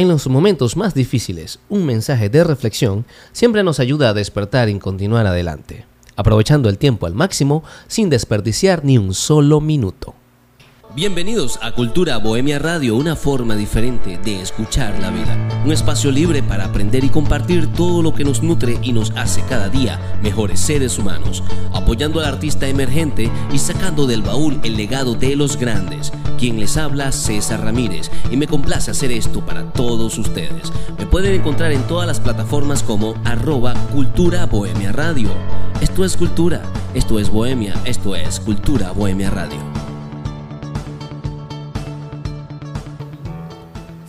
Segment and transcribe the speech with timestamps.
[0.00, 4.78] En los momentos más difíciles, un mensaje de reflexión siempre nos ayuda a despertar y
[4.78, 5.84] continuar adelante,
[6.16, 10.14] aprovechando el tiempo al máximo sin desperdiciar ni un solo minuto.
[10.92, 15.62] Bienvenidos a Cultura Bohemia Radio, una forma diferente de escuchar la vida.
[15.64, 19.40] Un espacio libre para aprender y compartir todo lo que nos nutre y nos hace
[19.42, 25.14] cada día mejores seres humanos, apoyando al artista emergente y sacando del baúl el legado
[25.14, 26.12] de los grandes.
[26.36, 30.72] Quien les habla, César Ramírez, y me complace hacer esto para todos ustedes.
[30.98, 35.30] Me pueden encontrar en todas las plataformas como arroba Cultura Bohemia Radio.
[35.80, 36.62] Esto es cultura,
[36.94, 39.79] esto es bohemia, esto es Cultura Bohemia Radio.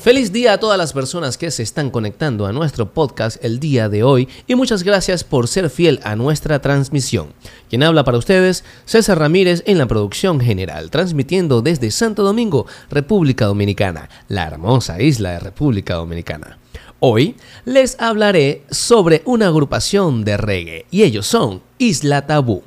[0.02, 3.88] Feliz día a todas las personas que se están conectando a nuestro podcast el día
[3.88, 7.34] de hoy y muchas gracias por ser fiel a nuestra transmisión.
[7.70, 13.46] Quien habla para ustedes, César Ramírez en la producción general, transmitiendo desde Santo Domingo, República
[13.46, 16.58] Dominicana, la hermosa isla de República Dominicana.
[17.00, 22.64] Hoy les hablaré sobre una agrupación de reggae y ellos son Isla Tabú.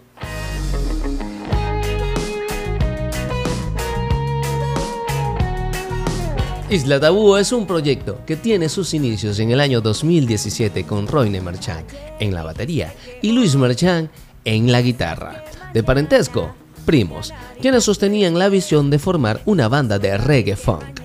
[6.74, 11.40] Isla Tabú es un proyecto que tiene sus inicios en el año 2017 con Royne
[11.40, 11.86] Marchand
[12.18, 14.08] en la batería y Luis Marchand
[14.44, 15.44] en la guitarra.
[15.72, 16.52] De parentesco,
[16.84, 21.00] primos, quienes sostenían la visión de formar una banda de reggae funk.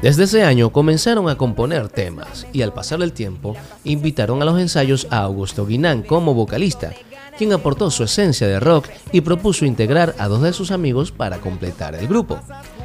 [0.00, 4.60] Desde ese año comenzaron a componer temas y al pasar el tiempo invitaron a los
[4.60, 6.92] ensayos a Augusto Guinán como vocalista,
[7.36, 11.38] quien aportó su esencia de rock y propuso integrar a dos de sus amigos para
[11.38, 12.38] completar el grupo.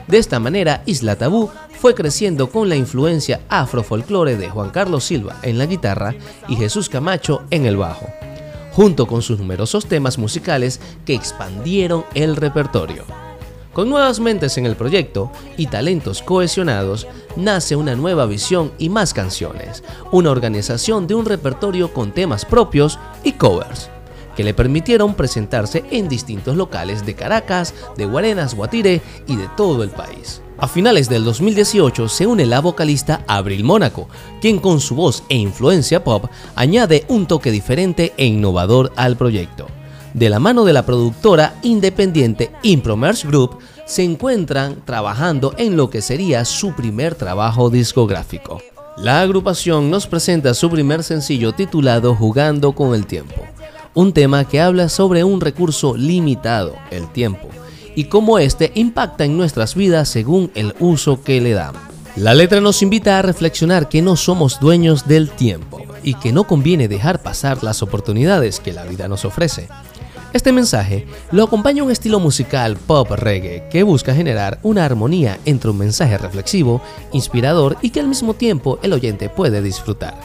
[0.07, 1.49] De esta manera, Isla Tabú
[1.86, 6.16] fue creciendo con la influencia afrofolclore de Juan Carlos Silva en la guitarra
[6.47, 8.08] y Jesús Camacho en el bajo,
[8.72, 13.03] junto con sus numerosos temas musicales que expandieron el repertorio.
[13.72, 19.13] Con nuevas mentes en el proyecto y talentos cohesionados, nace una nueva visión y más
[19.13, 23.91] canciones, una organización de un repertorio con temas propios y covers
[24.36, 29.84] que le permitieron presentarse en distintos locales de Caracas, de Guarenas, Guatire y de todo
[29.84, 30.41] el país.
[30.57, 34.07] A finales del 2018 se une la vocalista Abril Mónaco,
[34.39, 39.67] quien con su voz e influencia pop añade un toque diferente e innovador al proyecto.
[40.13, 46.01] De la mano de la productora independiente Impromerge Group, se encuentran trabajando en lo que
[46.01, 48.61] sería su primer trabajo discográfico.
[48.97, 53.45] La agrupación nos presenta su primer sencillo titulado Jugando con el Tiempo
[53.95, 57.47] un tema que habla sobre un recurso limitado, el tiempo,
[57.95, 61.81] y cómo éste impacta en nuestras vidas según el uso que le damos.
[62.16, 66.45] La letra nos invita a reflexionar que no somos dueños del tiempo y que no
[66.45, 69.67] conviene dejar pasar las oportunidades que la vida nos ofrece.
[70.31, 75.72] Este mensaje lo acompaña un estilo musical pop reggae que busca generar una armonía entre
[75.72, 76.81] un mensaje reflexivo,
[77.13, 80.16] inspirador y que al mismo tiempo el oyente puede disfrutar.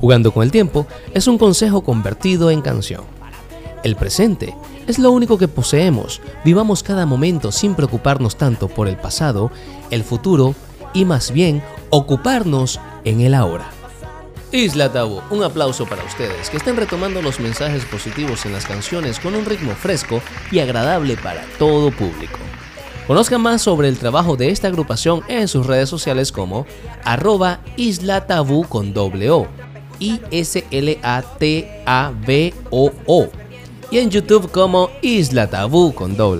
[0.00, 3.02] Jugando con el tiempo es un consejo convertido en canción.
[3.82, 4.54] El presente
[4.88, 6.20] es lo único que poseemos.
[6.44, 9.52] Vivamos cada momento sin preocuparnos tanto por el pasado,
[9.90, 10.56] el futuro
[10.94, 13.70] y más bien ocuparnos en el ahora.
[14.50, 19.20] Isla Tabú, un aplauso para ustedes que estén retomando los mensajes positivos en las canciones
[19.20, 22.38] con un ritmo fresco y agradable para todo público.
[23.06, 26.66] Conozcan más sobre el trabajo de esta agrupación en sus redes sociales como
[27.04, 28.26] arroba Isla
[28.68, 29.46] con doble O
[30.00, 30.58] I-S-L-A-T-A-B-O-O.
[33.90, 36.36] Y en YouTube como Isla Tabú con O.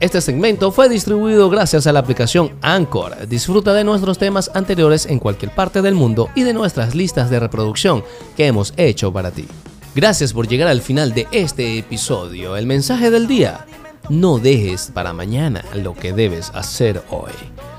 [0.00, 3.28] Este segmento fue distribuido gracias a la aplicación Anchor.
[3.28, 7.38] Disfruta de nuestros temas anteriores en cualquier parte del mundo y de nuestras listas de
[7.38, 8.02] reproducción
[8.36, 9.46] que hemos hecho para ti.
[9.94, 12.56] Gracias por llegar al final de este episodio.
[12.56, 13.66] El mensaje del día.
[14.08, 17.32] No dejes para mañana lo que debes hacer hoy.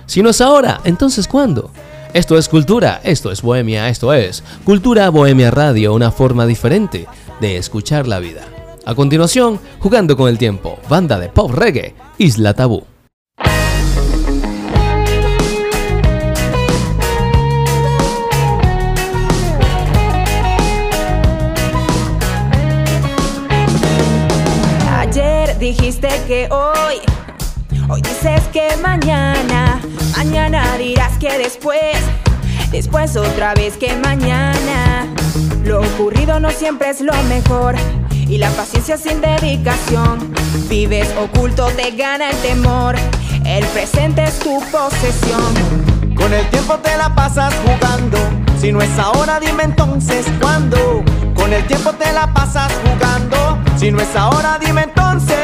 [0.06, 1.72] Si no es ahora, entonces ¿cuándo?
[2.14, 7.08] Esto es cultura, esto es bohemia, esto es Cultura Bohemia Radio, una forma diferente
[7.40, 8.46] de escuchar la vida.
[8.86, 12.84] A continuación, jugando con el tiempo, banda de pop reggae, Isla Tabú.
[24.98, 26.98] Ayer dijiste que hoy,
[27.90, 29.82] hoy dices que mañana
[30.24, 31.98] Mañana dirás que después,
[32.72, 35.08] después otra vez que mañana.
[35.64, 37.76] Lo ocurrido no siempre es lo mejor
[38.32, 40.34] y la paciencia sin dedicación.
[40.70, 42.96] Vives oculto, te gana el temor.
[43.46, 46.16] El presente es tu posesión.
[46.16, 48.18] Con el tiempo te la pasas jugando.
[48.60, 51.04] Si no es ahora, dime entonces cuándo.
[51.36, 53.60] Con el tiempo te la pasas jugando.
[53.78, 55.38] Si no es ahora, dime entonces.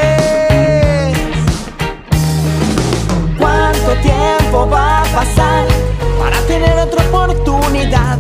[3.38, 5.68] ¿Cuánto tiempo va a pasar
[6.20, 8.18] para tener otra oportunidad?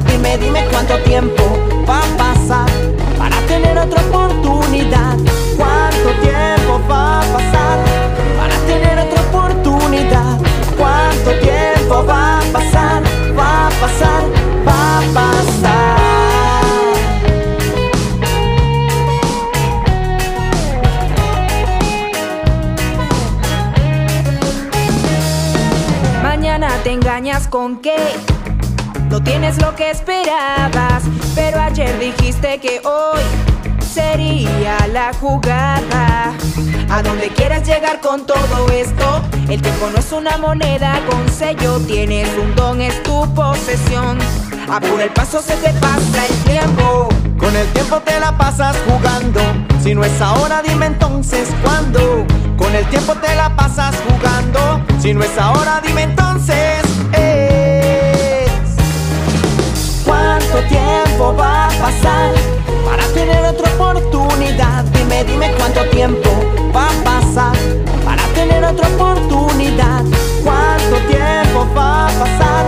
[1.03, 1.43] tiempo
[1.87, 2.69] va a pasar
[3.17, 4.37] para tener otra oportunidad?
[27.45, 27.95] Con que
[29.12, 31.04] no tienes lo que esperabas,
[31.36, 33.22] pero ayer dijiste que hoy
[33.94, 36.34] sería la jugada.
[36.89, 41.80] A donde quieras llegar con todo esto, el tiempo no es una moneda con sello,
[41.81, 44.18] tienes un don, es tu posesión.
[44.72, 47.10] Apura el paso, se te pasa el tiempo.
[47.38, 49.42] Con el tiempo te la pasas jugando.
[49.84, 52.25] Si no es ahora, dime entonces cuándo.
[52.57, 54.81] Con el tiempo te la pasas jugando.
[55.00, 56.87] Si no es ahora, dime entonces
[60.49, 62.33] ¿Cuánto tiempo va a pasar
[62.85, 64.85] para tener otra oportunidad?
[64.85, 66.29] Dime, dime cuánto tiempo
[66.73, 67.53] va a pasar
[68.05, 70.03] para tener otra oportunidad.
[70.45, 72.65] ¿Cuánto tiempo va a pasar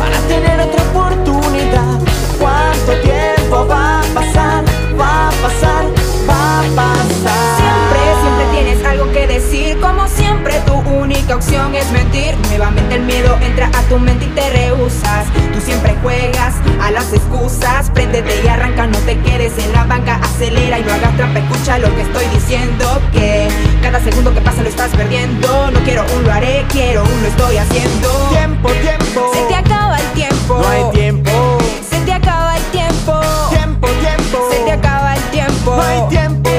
[0.00, 2.00] para tener otra oportunidad?
[2.40, 4.64] ¿Cuánto tiempo va a pasar?
[4.98, 5.84] Va a pasar,
[6.28, 7.56] va a pasar.
[7.56, 9.80] Siempre, siempre tienes algo que decir.
[9.80, 12.36] Como siempre, tu única opción es mentir.
[12.48, 15.21] Nuevamente el miedo entra a tu mente y te rehusas.
[15.52, 17.90] Tú siempre juegas a las excusas.
[17.90, 20.16] Préndete y arranca, no te quedes en la banca.
[20.22, 21.38] Acelera y no hagas trampa.
[21.40, 23.00] Escucha lo que estoy diciendo.
[23.12, 23.48] Que
[23.82, 25.70] cada segundo que pasa lo estás perdiendo.
[25.70, 28.08] No quiero un lo haré, quiero un lo estoy haciendo.
[28.30, 29.30] Tiempo, tiempo.
[29.34, 30.58] Se te acaba el tiempo.
[30.58, 31.58] No hay tiempo.
[31.90, 33.20] Se te acaba el tiempo.
[33.50, 34.48] Tiempo, tiempo.
[34.50, 35.76] Se te acaba el tiempo.
[35.76, 36.50] No hay tiempo.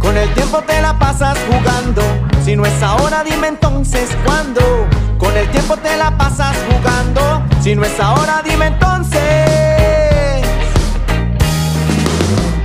[0.00, 2.02] Con el tiempo te la pasas jugando.
[2.44, 4.60] Si no es ahora, dime entonces cuándo.
[5.36, 7.42] El tiempo te la pasas jugando.
[7.62, 9.20] Si no es ahora, dime entonces.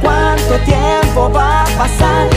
[0.01, 2.27] ¿Cuánto tiempo va a pasar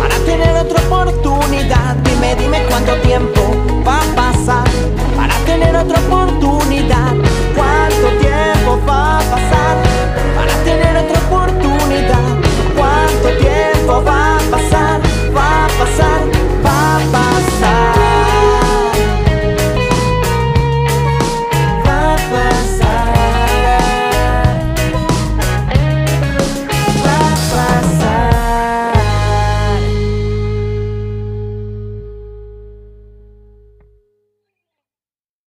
[0.00, 1.96] para tener otra oportunidad?
[1.96, 3.40] Dime, dime cuánto tiempo
[3.86, 4.64] va a pasar
[5.16, 7.12] para tener otra oportunidad.